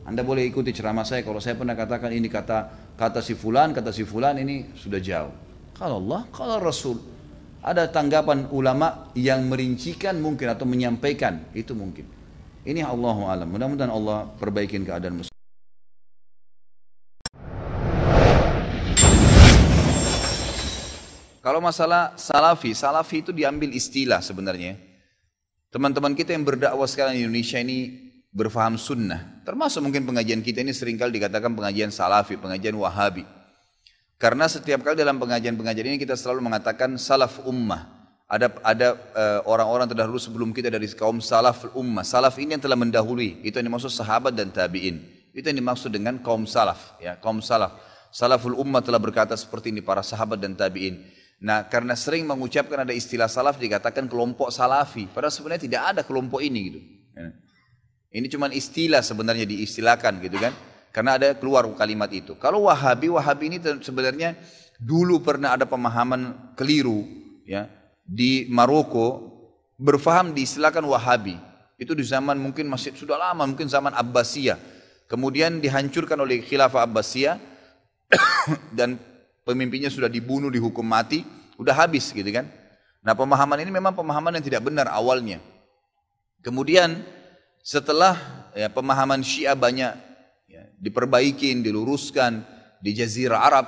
Anda 0.02 0.26
boleh 0.26 0.50
ikuti 0.50 0.74
ceramah 0.74 1.06
saya 1.06 1.22
kalau 1.22 1.38
saya 1.38 1.54
pernah 1.54 1.78
katakan 1.78 2.10
ini 2.10 2.26
kata 2.26 2.81
kata 2.96 3.24
si 3.24 3.32
fulan, 3.32 3.72
kata 3.72 3.90
si 3.90 4.04
fulan 4.04 4.36
ini 4.40 4.72
sudah 4.76 5.00
jauh. 5.00 5.34
Kalau 5.76 5.98
Allah, 5.98 6.28
kalau 6.30 6.56
Rasul. 6.60 6.98
Ada 7.62 7.86
tanggapan 7.94 8.50
ulama 8.50 9.14
yang 9.14 9.46
merincikan 9.46 10.18
mungkin 10.18 10.50
atau 10.50 10.66
menyampaikan, 10.66 11.46
itu 11.54 11.78
mungkin. 11.78 12.10
Ini 12.66 12.82
Allah 12.82 13.38
alam. 13.38 13.46
Mudah-mudahan 13.46 13.90
Allah 13.90 14.26
perbaikin 14.34 14.82
keadaan 14.82 15.22
muslim. 15.22 15.30
Kalau 21.42 21.58
masalah 21.58 22.14
salafi, 22.14 22.70
salafi 22.70 23.26
itu 23.26 23.30
diambil 23.34 23.74
istilah 23.74 24.22
sebenarnya. 24.22 24.78
Teman-teman 25.74 26.14
kita 26.14 26.34
yang 26.34 26.46
berdakwah 26.46 26.86
sekarang 26.86 27.18
di 27.18 27.26
Indonesia 27.26 27.58
ini 27.58 28.10
berfaham 28.32 28.80
sunnah. 28.80 29.44
Termasuk 29.44 29.84
mungkin 29.84 30.08
pengajian 30.08 30.40
kita 30.40 30.64
ini 30.64 30.72
sering 30.72 30.96
kali 30.96 31.20
dikatakan 31.20 31.52
pengajian 31.52 31.92
salafi, 31.92 32.40
pengajian 32.40 32.74
wahabi. 32.80 33.28
Karena 34.16 34.48
setiap 34.48 34.80
kali 34.80 34.96
dalam 34.96 35.20
pengajian-pengajian 35.20 35.86
ini 35.94 35.98
kita 36.00 36.16
selalu 36.16 36.48
mengatakan 36.48 36.96
salaf 36.96 37.44
ummah. 37.44 37.90
Ada 38.32 38.48
ada 38.64 38.88
uh, 39.12 39.40
orang-orang 39.44 39.84
terdahulu 39.92 40.16
sebelum 40.16 40.56
kita 40.56 40.72
dari 40.72 40.88
kaum 40.96 41.20
salaf 41.20 41.68
ummah. 41.76 42.00
Salaf 42.00 42.40
ini 42.40 42.56
yang 42.56 42.62
telah 42.64 42.78
mendahului. 42.80 43.44
Itu 43.44 43.60
yang 43.60 43.68
dimaksud 43.68 43.92
sahabat 43.92 44.32
dan 44.32 44.48
tabi'in. 44.48 45.04
Itu 45.36 45.52
yang 45.52 45.60
dimaksud 45.60 45.92
dengan 45.92 46.16
kaum 46.24 46.48
salaf. 46.48 46.96
Ya, 46.96 47.20
kaum 47.20 47.44
salaf. 47.44 47.76
Salaful 48.14 48.56
ummah 48.56 48.80
telah 48.80 49.00
berkata 49.02 49.36
seperti 49.36 49.74
ini 49.74 49.84
para 49.84 50.00
sahabat 50.00 50.40
dan 50.40 50.56
tabi'in. 50.56 51.02
Nah, 51.42 51.66
karena 51.66 51.98
sering 51.98 52.22
mengucapkan 52.22 52.86
ada 52.86 52.94
istilah 52.94 53.26
salaf 53.26 53.58
dikatakan 53.58 54.06
kelompok 54.06 54.54
salafi. 54.54 55.10
Padahal 55.10 55.34
sebenarnya 55.34 55.62
tidak 55.66 55.82
ada 55.82 56.00
kelompok 56.06 56.38
ini 56.38 56.60
gitu. 56.70 56.80
Ini 58.12 58.28
cuma 58.28 58.52
istilah 58.52 59.00
sebenarnya 59.00 59.48
diistilahkan 59.48 60.20
gitu 60.20 60.36
kan. 60.36 60.52
Karena 60.92 61.16
ada 61.16 61.32
keluar 61.32 61.64
kalimat 61.72 62.12
itu. 62.12 62.36
Kalau 62.36 62.68
Wahabi, 62.68 63.08
Wahabi 63.08 63.44
ini 63.48 63.58
sebenarnya 63.80 64.36
dulu 64.76 65.24
pernah 65.24 65.56
ada 65.56 65.64
pemahaman 65.64 66.52
keliru 66.52 67.08
ya 67.48 67.64
di 68.04 68.44
Maroko 68.52 69.32
berfaham 69.80 70.36
diistilahkan 70.36 70.84
Wahabi. 70.84 71.40
Itu 71.80 71.96
di 71.96 72.04
zaman 72.04 72.36
mungkin 72.36 72.68
masih 72.68 72.92
sudah 72.92 73.16
lama, 73.16 73.48
mungkin 73.48 73.66
zaman 73.72 73.96
Abbasiyah. 73.96 74.60
Kemudian 75.08 75.64
dihancurkan 75.64 76.20
oleh 76.20 76.44
khilafah 76.44 76.84
Abbasiyah 76.84 77.40
dan 78.78 79.00
pemimpinnya 79.48 79.88
sudah 79.88 80.12
dibunuh, 80.12 80.52
dihukum 80.52 80.84
mati, 80.84 81.24
udah 81.56 81.72
habis 81.72 82.12
gitu 82.12 82.28
kan. 82.28 82.46
Nah 83.02 83.16
pemahaman 83.16 83.64
ini 83.64 83.72
memang 83.72 83.96
pemahaman 83.96 84.38
yang 84.38 84.44
tidak 84.44 84.62
benar 84.62 84.92
awalnya. 84.92 85.42
Kemudian 86.44 87.02
setelah 87.62 88.18
ya, 88.58 88.66
pemahaman 88.68 89.22
Syiah 89.22 89.54
banyak 89.54 89.94
ya, 90.50 90.62
diperbaikin, 90.82 91.62
diluruskan 91.62 92.42
di 92.82 92.90
Jazirah 92.98 93.38
Arab, 93.38 93.66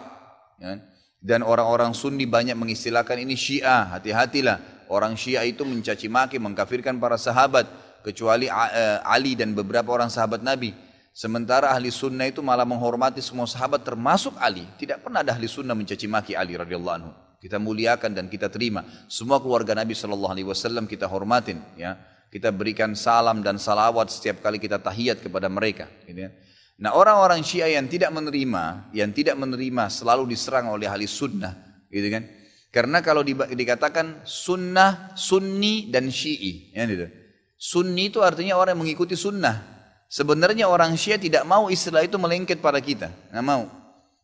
ya, 0.59 0.83
dan 1.23 1.41
orang-orang 1.47 1.95
Sunni 1.95 2.27
banyak 2.27 2.59
mengistilahkan 2.59 3.17
ini 3.23 3.39
Syiah, 3.39 3.95
hati-hatilah. 3.95 4.61
Orang 4.91 5.17
Syiah 5.17 5.49
itu 5.49 5.65
mencaci 5.65 6.11
maki, 6.11 6.37
mengkafirkan 6.37 7.01
para 7.01 7.17
sahabat, 7.17 7.65
kecuali 8.05 8.53
uh, 8.53 9.01
Ali 9.01 9.33
dan 9.33 9.57
beberapa 9.57 9.89
orang 9.97 10.13
sahabat 10.13 10.45
Nabi. 10.45 10.77
Sementara 11.15 11.71
ahli 11.71 11.89
sunnah 11.95 12.27
itu 12.29 12.43
malah 12.43 12.67
menghormati 12.67 13.23
semua 13.23 13.47
sahabat 13.47 13.87
termasuk 13.87 14.35
Ali. 14.37 14.67
Tidak 14.77 15.01
pernah 15.01 15.23
ada 15.23 15.33
ahli 15.33 15.49
sunnah 15.49 15.73
mencaci 15.73 16.11
maki 16.11 16.35
Ali 16.37 16.59
radhiyallahu 16.59 16.97
anhu. 17.01 17.11
Kita 17.41 17.57
muliakan 17.63 18.13
dan 18.13 18.27
kita 18.29 18.51
terima. 18.51 18.85
Semua 19.07 19.39
keluarga 19.39 19.73
Nabi 19.79 19.95
Shallallahu 19.95 20.33
alaihi 20.35 20.49
wasallam 20.49 20.85
kita 20.91 21.07
hormatin, 21.07 21.63
ya 21.79 21.97
kita 22.35 22.51
berikan 22.51 22.99
salam 22.99 23.47
dan 23.47 23.63
salawat 23.63 24.11
setiap 24.11 24.43
kali 24.43 24.59
kita 24.59 24.83
tahiyat 24.83 25.23
kepada 25.23 25.47
mereka. 25.47 25.87
Gitu 26.03 26.27
ya. 26.27 26.35
Nah 26.83 26.91
orang-orang 26.99 27.47
Syiah 27.47 27.79
yang 27.79 27.87
tidak 27.87 28.11
menerima, 28.11 28.91
yang 28.91 29.15
tidak 29.15 29.39
menerima 29.39 29.87
selalu 29.87 30.27
diserang 30.27 30.75
oleh 30.75 30.91
ahli 30.91 31.07
sunnah, 31.07 31.55
gitu 31.87 32.11
kan? 32.11 32.27
Karena 32.75 32.99
kalau 33.07 33.23
dikatakan 33.23 34.27
sunnah, 34.27 35.15
sunni 35.15 35.95
dan 35.95 36.11
syi'i, 36.11 36.75
ya 36.75 36.83
gitu. 36.91 37.07
Sunni 37.55 38.11
itu 38.11 38.19
artinya 38.19 38.59
orang 38.59 38.75
yang 38.75 38.83
mengikuti 38.83 39.15
sunnah. 39.15 39.63
Sebenarnya 40.11 40.67
orang 40.67 40.99
Syiah 40.99 41.23
tidak 41.23 41.47
mau 41.47 41.71
istilah 41.71 42.03
itu 42.03 42.19
melengket 42.19 42.59
pada 42.59 42.83
kita, 42.83 43.15
nggak 43.31 43.47
mau. 43.47 43.71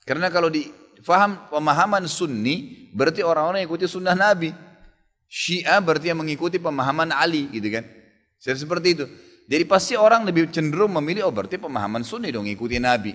Karena 0.03 0.27
kalau 0.35 0.51
difaham 0.51 1.47
pemahaman 1.47 2.11
sunni, 2.11 2.91
berarti 2.91 3.23
orang-orang 3.23 3.63
yang 3.63 3.71
ikuti 3.71 3.87
sunnah 3.87 4.19
Nabi. 4.19 4.51
Syiah 5.31 5.79
berarti 5.79 6.11
yang 6.11 6.19
mengikuti 6.19 6.59
pemahaman 6.59 7.15
Ali, 7.15 7.47
gitu 7.55 7.71
kan? 7.71 7.87
Seperti 8.41 8.89
itu. 8.97 9.05
Jadi 9.51 9.65
pasti 9.69 9.95
orang 10.01 10.25
lebih 10.25 10.49
cenderung 10.49 10.97
memilih, 10.97 11.29
oh 11.29 11.35
berarti 11.35 11.61
pemahaman 11.61 12.01
sunni 12.01 12.33
dong, 12.33 12.49
ikuti 12.49 12.81
Nabi. 12.81 13.13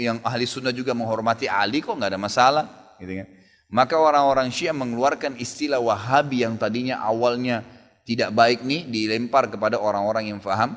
Yang 0.00 0.24
ahli 0.24 0.46
sunnah 0.48 0.72
juga 0.72 0.96
menghormati 0.96 1.44
Ali 1.44 1.84
kok 1.84 1.92
nggak 1.92 2.16
ada 2.16 2.20
masalah, 2.20 2.64
gitu 2.96 3.20
kan? 3.20 3.28
Maka 3.68 4.00
orang-orang 4.00 4.48
Syiah 4.48 4.72
mengeluarkan 4.72 5.36
istilah 5.36 5.78
Wahabi 5.78 6.42
yang 6.42 6.56
tadinya 6.56 7.04
awalnya 7.04 7.62
tidak 8.08 8.32
baik 8.32 8.64
nih 8.64 8.88
dilempar 8.88 9.46
kepada 9.52 9.78
orang-orang 9.78 10.32
yang 10.32 10.40
faham 10.40 10.74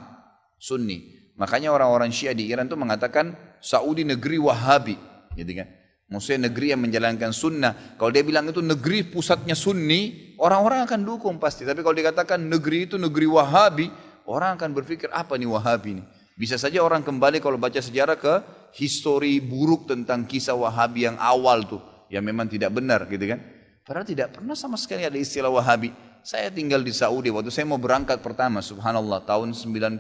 Sunni. 0.59 1.31
Makanya 1.39 1.73
orang-orang 1.73 2.13
Syiah 2.13 2.35
di 2.37 2.51
Iran 2.51 2.67
itu 2.69 2.75
mengatakan 2.77 3.33
Saudi 3.63 4.03
negeri 4.03 4.37
Wahabi, 4.37 4.99
gitu 5.39 5.51
kan? 5.57 5.71
Maksudnya 6.13 6.53
negeri 6.53 6.77
yang 6.77 6.81
menjalankan 6.85 7.33
sunnah. 7.33 7.97
Kalau 7.97 8.13
dia 8.13 8.21
bilang 8.21 8.45
itu 8.45 8.61
negeri 8.61 9.01
pusatnya 9.09 9.57
sunni, 9.57 10.37
orang-orang 10.37 10.85
akan 10.85 11.01
dukung 11.01 11.41
pasti. 11.41 11.65
Tapi 11.65 11.81
kalau 11.81 11.97
dikatakan 11.97 12.37
negeri 12.37 12.85
itu 12.85 13.01
negeri 13.01 13.25
wahabi, 13.25 13.89
orang 14.29 14.53
akan 14.61 14.77
berpikir 14.77 15.09
apa 15.09 15.33
nih 15.41 15.49
wahabi 15.49 15.97
ini? 15.97 16.03
Bisa 16.37 16.61
saja 16.61 16.85
orang 16.85 17.01
kembali 17.01 17.41
kalau 17.41 17.57
baca 17.57 17.81
sejarah 17.81 18.17
ke 18.21 18.45
histori 18.77 19.41
buruk 19.41 19.89
tentang 19.89 20.29
kisah 20.29 20.53
wahabi 20.53 21.09
yang 21.09 21.17
awal 21.17 21.65
tuh 21.65 21.81
yang 22.13 22.21
memang 22.21 22.45
tidak 22.45 22.69
benar 22.69 23.09
gitu 23.09 23.25
kan. 23.25 23.41
Padahal 23.81 24.05
tidak 24.05 24.37
pernah 24.37 24.53
sama 24.53 24.77
sekali 24.77 25.03
ada 25.03 25.17
istilah 25.17 25.49
Wahabi. 25.49 25.91
Saya 26.23 26.47
tinggal 26.53 26.79
di 26.79 26.95
Saudi 26.95 27.27
waktu 27.27 27.51
saya 27.51 27.67
mau 27.67 27.81
berangkat 27.81 28.23
pertama 28.23 28.63
subhanallah 28.63 29.27
tahun 29.27 29.51
90 29.51 29.99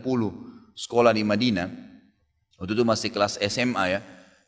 sekolah 0.77 1.11
di 1.11 1.25
Madinah. 1.25 1.67
Waktu 2.61 2.71
itu 2.79 2.83
masih 2.87 3.09
kelas 3.11 3.35
SMA 3.43 3.83
ya. 3.91 3.99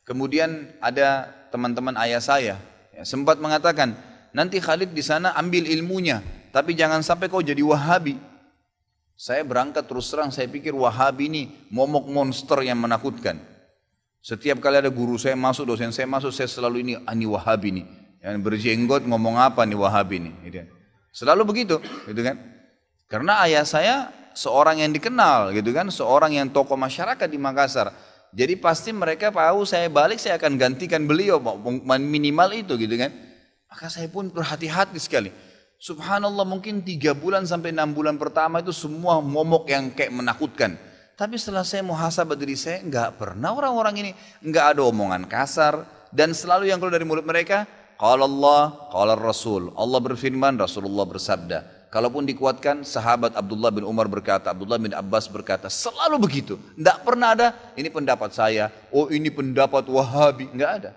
Kemudian 0.06 0.70
ada 0.78 1.34
teman-teman 1.50 1.98
ayah 2.06 2.22
saya 2.22 2.62
ya, 2.94 3.02
sempat 3.02 3.42
mengatakan, 3.42 3.98
nanti 4.38 4.62
Khalid 4.62 4.94
di 4.94 5.02
sana 5.02 5.34
ambil 5.34 5.66
ilmunya, 5.66 6.22
tapi 6.54 6.78
jangan 6.78 7.02
sampai 7.02 7.26
kau 7.26 7.42
jadi 7.42 7.66
Wahabi. 7.66 8.16
Saya 9.18 9.42
berangkat 9.42 9.88
terus 9.90 10.12
terang, 10.12 10.30
saya 10.30 10.46
pikir 10.46 10.78
Wahabi 10.78 11.26
ini 11.26 11.44
momok 11.74 12.06
monster 12.06 12.62
yang 12.62 12.78
menakutkan. 12.78 13.56
Setiap 14.26 14.58
kali 14.58 14.82
ada 14.82 14.90
guru 14.90 15.22
saya 15.22 15.38
masuk, 15.38 15.70
dosen 15.70 15.94
saya 15.94 16.10
masuk, 16.10 16.34
saya 16.34 16.50
selalu 16.50 16.82
ini, 16.82 16.94
ah, 16.98 17.14
ini 17.14 17.30
wahabi 17.30 17.70
nih. 17.78 17.86
Yang 18.26 18.42
berjenggot 18.42 19.06
ngomong 19.06 19.38
apa 19.38 19.62
nih 19.70 19.78
wahabi 19.78 20.18
nih. 20.18 20.34
Gitu. 20.50 20.58
Kan. 20.66 20.68
Selalu 21.14 21.42
begitu, 21.46 21.78
gitu 22.10 22.22
kan. 22.26 22.34
Karena 23.06 23.46
ayah 23.46 23.62
saya 23.62 24.10
seorang 24.34 24.82
yang 24.82 24.90
dikenal, 24.90 25.54
gitu 25.54 25.70
kan. 25.70 25.94
Seorang 25.94 26.34
yang 26.34 26.50
tokoh 26.50 26.74
masyarakat 26.74 27.30
di 27.30 27.38
Makassar. 27.38 27.94
Jadi 28.36 28.60
pasti 28.60 28.92
mereka 28.92 29.32
tahu 29.32 29.63
saya 29.63 29.88
balik, 29.88 30.20
saya 30.20 30.36
akan 30.36 30.60
gantikan 30.60 31.08
beliau, 31.08 31.39
minimal 32.04 32.51
itu 32.51 32.75
gitu 32.75 33.00
kan. 33.00 33.15
Maka 33.72 33.88
saya 33.88 34.12
pun 34.12 34.27
berhati-hati 34.27 35.00
sekali. 35.00 35.32
Subhanallah 35.80 36.44
mungkin 36.44 36.84
tiga 36.84 37.15
bulan 37.15 37.48
sampai 37.48 37.72
enam 37.72 37.96
bulan 37.96 38.20
pertama 38.20 38.60
itu 38.60 38.75
semua 38.75 39.24
momok 39.24 39.72
yang 39.72 39.88
kayak 39.96 40.12
menakutkan. 40.12 40.75
Tapi 41.15 41.39
setelah 41.39 41.63
saya 41.63 41.80
muhasabah 41.88 42.36
diri 42.36 42.60
saya, 42.60 42.84
nggak 42.84 43.15
pernah 43.15 43.56
orang-orang 43.56 43.96
ini 44.04 44.12
nggak 44.44 44.75
ada 44.75 44.82
omongan 44.84 45.32
kasar 45.32 45.88
dan 46.12 46.36
selalu 46.36 46.68
yang 46.68 46.80
keluar 46.80 46.96
dari 46.96 47.08
mulut 47.08 47.24
mereka, 47.24 47.63
kalau 47.96 48.27
Allah, 48.27 48.92
kalau 48.92 49.15
Rasul. 49.15 49.72
Allah 49.80 50.00
berfirman, 50.04 50.60
Rasulullah 50.60 51.08
bersabda. 51.08 51.60
Kalaupun 51.94 52.27
dikuatkan, 52.27 52.84
sahabat 52.84 53.34
Abdullah 53.39 53.72
bin 53.72 53.88
Umar 53.88 54.12
berkata, 54.12 54.51
Abdullah 54.51 54.75
bin 54.75 54.92
Abbas 54.92 55.32
berkata, 55.32 55.72
selalu 55.72 56.20
begitu. 56.20 56.60
Tidak 56.75 57.08
pernah 57.08 57.32
ada, 57.32 57.48
ini 57.80 57.88
pendapat 57.88 58.36
saya, 58.36 58.68
oh 58.92 59.08
ini 59.08 59.32
pendapat 59.32 59.88
Wahabi, 59.88 60.51
nggak 60.51 60.72
ada. 60.84 60.92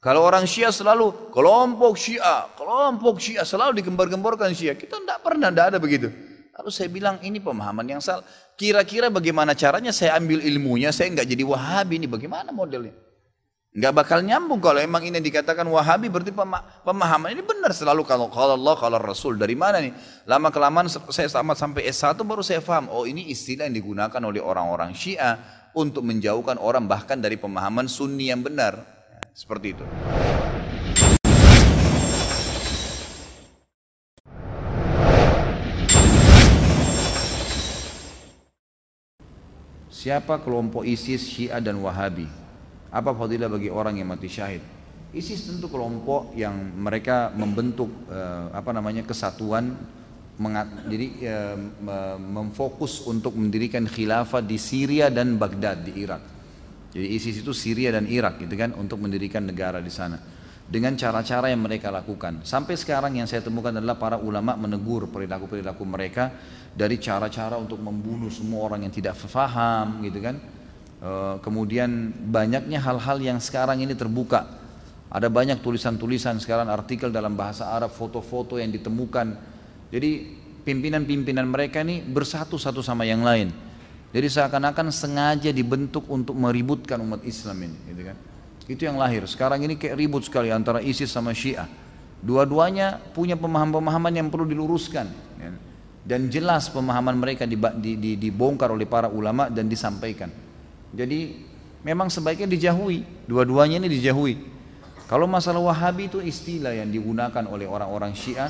Kalau 0.00 0.20
orang 0.24 0.44
Syiah 0.44 0.72
selalu 0.72 1.32
kelompok 1.32 1.96
Syiah, 1.96 2.48
kelompok 2.56 3.20
Syiah 3.20 3.44
selalu 3.44 3.80
digembar-gemborkan 3.80 4.52
Syiah. 4.52 4.76
Kita 4.76 5.00
tidak 5.00 5.20
pernah, 5.24 5.48
tidak 5.48 5.66
ada 5.72 5.78
begitu. 5.80 6.12
Lalu 6.54 6.70
saya 6.70 6.88
bilang 6.88 7.16
ini 7.24 7.40
pemahaman 7.40 7.84
yang 7.84 8.00
salah. 8.00 8.24
Kira-kira 8.54 9.10
bagaimana 9.10 9.52
caranya 9.58 9.90
saya 9.90 10.16
ambil 10.16 10.40
ilmunya, 10.44 10.94
saya 10.94 11.10
nggak 11.12 11.28
jadi 11.28 11.44
wahabi 11.44 11.98
ini 11.98 12.06
bagaimana 12.06 12.54
modelnya? 12.54 13.03
Nggak 13.74 13.90
bakal 13.90 14.22
nyambung 14.22 14.62
kalau 14.62 14.78
emang 14.78 15.02
ini 15.02 15.18
dikatakan 15.18 15.66
wahabi 15.66 16.06
berarti 16.06 16.30
pemahaman 16.86 17.34
ini 17.34 17.42
benar 17.42 17.74
selalu 17.74 18.06
kalau 18.06 18.30
kalau 18.30 18.54
Allah 18.54 18.78
kalau 18.78 19.02
Rasul 19.02 19.34
dari 19.34 19.58
mana 19.58 19.82
nih? 19.82 19.90
Lama 20.30 20.54
kelamaan 20.54 20.86
saya 20.86 21.26
tamat 21.26 21.58
sampai 21.58 21.90
S1 21.90 22.14
baru 22.22 22.38
saya 22.38 22.62
paham 22.62 22.86
oh 22.86 23.02
ini 23.02 23.34
istilah 23.34 23.66
yang 23.66 23.74
digunakan 23.74 24.22
oleh 24.22 24.38
orang-orang 24.38 24.94
Syiah 24.94 25.42
untuk 25.74 26.06
menjauhkan 26.06 26.54
orang 26.62 26.86
bahkan 26.86 27.18
dari 27.18 27.34
pemahaman 27.34 27.90
Sunni 27.90 28.30
yang 28.30 28.46
benar. 28.46 28.78
Seperti 29.34 29.74
itu. 29.74 29.82
Siapa 39.90 40.38
kelompok 40.38 40.86
ISIS, 40.86 41.26
Syiah 41.26 41.58
dan 41.58 41.82
Wahabi? 41.82 42.43
Apa 42.94 43.10
fadilah 43.10 43.50
bagi 43.50 43.66
orang 43.66 43.98
yang 43.98 44.06
mati 44.06 44.30
syahid? 44.30 44.62
ISIS 45.10 45.50
tentu 45.50 45.66
kelompok 45.66 46.30
yang 46.38 46.54
mereka 46.78 47.34
membentuk 47.34 47.90
eh, 48.06 48.46
apa 48.54 48.70
namanya 48.70 49.02
kesatuan 49.02 49.74
mengat, 50.38 50.86
jadi 50.86 51.06
eh, 51.26 51.58
memfokus 52.22 53.02
untuk 53.02 53.34
mendirikan 53.34 53.82
khilafah 53.90 54.42
di 54.42 54.54
Syria 54.62 55.10
dan 55.10 55.34
Baghdad 55.34 55.90
di 55.90 56.06
Irak. 56.06 56.22
Jadi 56.94 57.06
ISIS 57.18 57.42
itu 57.42 57.50
Syria 57.50 57.90
dan 57.90 58.06
Irak 58.06 58.38
gitu 58.46 58.54
kan 58.54 58.70
untuk 58.78 59.02
mendirikan 59.02 59.42
negara 59.42 59.82
di 59.82 59.90
sana 59.90 60.14
dengan 60.64 60.94
cara-cara 60.94 61.50
yang 61.50 61.66
mereka 61.66 61.90
lakukan. 61.90 62.46
Sampai 62.46 62.78
sekarang 62.78 63.18
yang 63.18 63.26
saya 63.26 63.42
temukan 63.42 63.74
adalah 63.74 63.98
para 63.98 64.16
ulama 64.16 64.54
menegur 64.54 65.10
perilaku-perilaku 65.10 65.82
mereka 65.82 66.30
dari 66.70 67.02
cara-cara 67.02 67.58
untuk 67.58 67.82
membunuh 67.82 68.30
semua 68.30 68.70
orang 68.70 68.86
yang 68.86 68.94
tidak 68.94 69.18
faham 69.18 70.00
gitu 70.06 70.22
kan. 70.22 70.38
E, 71.04 71.10
kemudian 71.44 72.16
banyaknya 72.32 72.80
hal-hal 72.80 73.20
yang 73.20 73.36
sekarang 73.36 73.84
ini 73.84 73.92
terbuka. 73.92 74.48
Ada 75.12 75.28
banyak 75.28 75.60
tulisan-tulisan 75.60 76.40
sekarang 76.40 76.72
artikel 76.72 77.12
dalam 77.12 77.36
bahasa 77.36 77.68
Arab, 77.68 77.92
foto-foto 77.92 78.56
yang 78.56 78.72
ditemukan. 78.72 79.36
Jadi 79.92 80.10
pimpinan-pimpinan 80.64 81.44
mereka 81.44 81.84
ini 81.84 82.00
bersatu 82.00 82.56
satu 82.56 82.80
sama 82.80 83.04
yang 83.04 83.20
lain. 83.20 83.52
Jadi 84.16 84.26
seakan-akan 84.32 84.88
sengaja 84.88 85.52
dibentuk 85.52 86.08
untuk 86.08 86.34
meributkan 86.34 86.98
umat 87.04 87.20
Islam 87.22 87.68
ini, 87.68 87.78
gitu 87.92 88.02
kan. 88.08 88.16
Itu 88.64 88.82
yang 88.88 88.96
lahir. 88.96 89.28
Sekarang 89.28 89.60
ini 89.60 89.76
kayak 89.76 89.98
ribut 89.98 90.24
sekali 90.24 90.48
antara 90.48 90.80
ISIS 90.80 91.12
sama 91.12 91.36
Syiah. 91.36 91.68
Dua-duanya 92.24 92.96
punya 93.12 93.36
pemahaman-pemahaman 93.36 94.14
yang 94.16 94.28
perlu 94.32 94.48
diluruskan. 94.48 95.06
Ya. 95.36 95.52
Dan 96.00 96.32
jelas 96.32 96.72
pemahaman 96.72 97.20
mereka 97.20 97.44
dibongkar 97.44 98.72
oleh 98.72 98.88
para 98.88 99.12
ulama 99.12 99.52
dan 99.52 99.68
disampaikan. 99.68 100.32
Jadi 100.94 101.42
memang 101.82 102.08
sebaiknya 102.08 102.46
dijauhi. 102.46 103.02
Dua-duanya 103.26 103.82
ini 103.82 103.90
dijauhi. 103.90 104.34
Kalau 105.04 105.28
masalah 105.28 105.60
Wahabi 105.60 106.08
itu 106.08 106.18
istilah 106.22 106.72
yang 106.72 106.88
digunakan 106.88 107.44
oleh 107.44 107.68
orang-orang 107.68 108.16
Syiah 108.16 108.48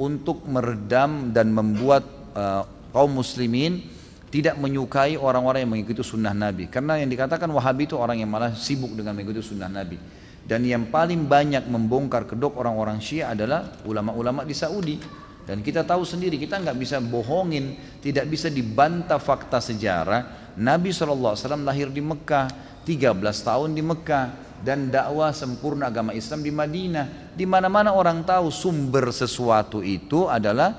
untuk 0.00 0.42
meredam 0.50 1.30
dan 1.30 1.54
membuat 1.54 2.02
uh, 2.34 2.66
kaum 2.90 3.22
muslimin 3.22 3.86
tidak 4.32 4.56
menyukai 4.56 5.20
orang-orang 5.20 5.62
yang 5.62 5.72
mengikuti 5.76 6.00
sunnah 6.00 6.32
Nabi. 6.32 6.66
Karena 6.72 6.96
yang 6.96 7.12
dikatakan 7.12 7.46
Wahabi 7.52 7.84
itu 7.86 8.00
orang 8.00 8.18
yang 8.18 8.32
malah 8.32 8.56
sibuk 8.56 8.96
dengan 8.96 9.12
mengikuti 9.12 9.44
sunnah 9.44 9.68
Nabi. 9.68 10.00
Dan 10.42 10.66
yang 10.66 10.90
paling 10.90 11.30
banyak 11.30 11.70
membongkar 11.70 12.26
kedok 12.26 12.58
orang-orang 12.58 12.98
Syiah 12.98 13.30
adalah 13.30 13.78
ulama-ulama 13.86 14.42
di 14.42 14.56
Saudi. 14.56 14.96
Dan 15.42 15.62
kita 15.62 15.86
tahu 15.86 16.02
sendiri, 16.02 16.38
kita 16.40 16.58
nggak 16.58 16.78
bisa 16.80 16.98
bohongin, 16.98 17.78
tidak 18.02 18.26
bisa 18.26 18.50
dibantah 18.50 19.22
fakta 19.22 19.62
sejarah. 19.62 20.41
Nabi 20.58 20.92
SAW 20.92 21.36
lahir 21.64 21.88
di 21.88 22.04
Mekah, 22.04 22.48
13 22.84 23.18
tahun 23.40 23.70
di 23.72 23.82
Mekah, 23.84 24.24
dan 24.62 24.92
dakwah 24.92 25.32
sempurna 25.34 25.88
agama 25.88 26.12
Islam 26.14 26.44
di 26.44 26.52
Madinah. 26.52 27.32
Di 27.32 27.48
mana-mana 27.48 27.96
orang 27.96 28.22
tahu 28.22 28.52
sumber 28.52 29.10
sesuatu 29.10 29.80
itu 29.80 30.28
adalah 30.28 30.76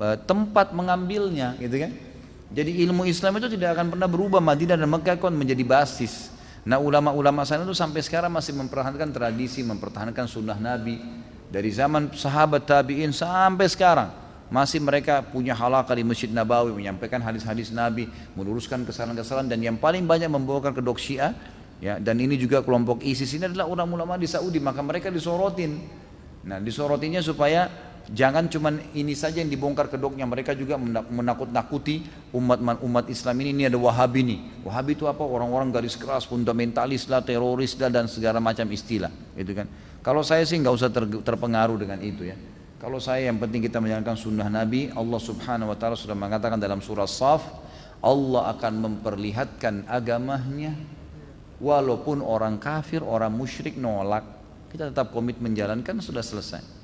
eh, 0.00 0.16
tempat 0.24 0.72
mengambilnya, 0.72 1.54
gitu 1.60 1.76
kan? 1.84 1.92
Jadi 2.54 2.80
ilmu 2.86 3.04
Islam 3.04 3.42
itu 3.42 3.50
tidak 3.50 3.74
akan 3.76 3.98
pernah 3.98 4.08
berubah 4.08 4.38
Madinah 4.38 4.78
dan 4.78 4.88
Mekah 4.88 5.18
kon 5.18 5.34
menjadi 5.34 5.66
basis. 5.66 6.30
Nah 6.64 6.80
ulama-ulama 6.80 7.44
sana 7.44 7.66
itu 7.68 7.76
sampai 7.76 8.00
sekarang 8.00 8.32
masih 8.32 8.56
mempertahankan 8.56 9.12
tradisi, 9.12 9.60
mempertahankan 9.60 10.24
sunnah 10.24 10.56
Nabi 10.56 10.96
dari 11.52 11.68
zaman 11.68 12.08
sahabat 12.14 12.64
tabiin 12.64 13.12
sampai 13.12 13.68
sekarang 13.68 14.23
masih 14.54 14.78
mereka 14.78 15.18
punya 15.18 15.50
halakah 15.50 15.98
di 15.98 16.06
Masjid 16.06 16.30
Nabawi 16.30 16.70
menyampaikan 16.70 17.18
hadis-hadis 17.18 17.74
Nabi, 17.74 18.06
meluruskan 18.38 18.86
kesalahan-kesalahan 18.86 19.50
dan 19.50 19.58
yang 19.58 19.74
paling 19.74 20.06
banyak 20.06 20.30
membawakan 20.30 20.70
kedok 20.70 21.02
Syiah 21.02 21.34
ya 21.82 21.98
dan 21.98 22.22
ini 22.22 22.38
juga 22.38 22.62
kelompok 22.62 23.02
ISIS. 23.02 23.34
Ini 23.34 23.50
adalah 23.50 23.66
ulama-ulama 23.66 24.14
di 24.14 24.30
Saudi 24.30 24.62
maka 24.62 24.78
mereka 24.78 25.10
disorotin. 25.10 25.82
Nah 26.46 26.62
disorotinya 26.62 27.18
supaya 27.18 27.66
jangan 28.14 28.46
cuman 28.46 28.94
ini 28.94 29.18
saja 29.18 29.42
yang 29.42 29.50
dibongkar 29.50 29.90
kedoknya 29.90 30.22
mereka 30.22 30.54
juga 30.54 30.78
menakut-nakuti 30.78 32.06
umat 32.30 32.78
umat 32.78 33.10
Islam 33.10 33.34
ini. 33.42 33.50
Ini 33.58 33.74
ada 33.74 33.78
Wahabi 33.82 34.22
nih. 34.22 34.38
Wahabi 34.62 34.94
itu 34.94 35.10
apa? 35.10 35.26
Orang-orang 35.26 35.74
garis 35.74 35.98
keras 35.98 36.30
fundamentalis 36.30 37.10
lah 37.10 37.26
teroris 37.26 37.74
lah 37.74 37.90
dan 37.90 38.06
segala 38.06 38.38
macam 38.38 38.70
istilah 38.70 39.10
itu 39.34 39.50
kan. 39.50 39.66
Kalau 39.98 40.22
saya 40.22 40.46
sih 40.46 40.62
nggak 40.62 40.74
usah 40.78 40.94
ter, 40.94 41.10
terpengaruh 41.26 41.74
dengan 41.74 41.98
itu 41.98 42.22
ya 42.30 42.38
kalau 42.84 43.00
saya 43.00 43.32
yang 43.32 43.40
penting 43.40 43.64
kita 43.64 43.80
menjalankan 43.80 44.12
sunnah 44.12 44.52
Nabi 44.52 44.92
Allah 44.92 45.16
subhanahu 45.16 45.72
wa 45.72 45.76
ta'ala 45.80 45.96
sudah 45.96 46.12
mengatakan 46.12 46.60
dalam 46.60 46.84
surah 46.84 47.08
Saf 47.08 47.40
Allah 48.04 48.52
akan 48.52 48.72
memperlihatkan 48.84 49.88
agamanya. 49.88 50.76
Walaupun 51.64 52.20
orang 52.20 52.60
kafir 52.60 53.00
orang 53.00 53.32
musyrik 53.32 53.80
nolak 53.80 54.20
kita 54.68 54.92
tetap 54.92 55.16
komit 55.16 55.40
menjalankan 55.40 55.96
sudah 56.04 56.20
selesai 56.20 56.83